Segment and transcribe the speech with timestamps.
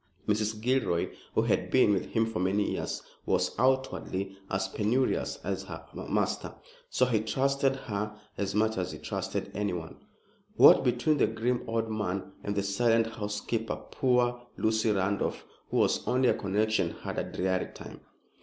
[0.27, 0.59] Mrs.
[0.59, 5.85] Gilroy, who had been with him for many years, was outwardly as penurious as her
[5.93, 6.55] master,
[6.89, 9.97] so he trusted her as much as he trusted anyone.
[10.55, 16.07] What between the grim old man and the silent housekeeper, poor Lucy Randolph, who was
[16.07, 18.01] only a connection, had a dreary time.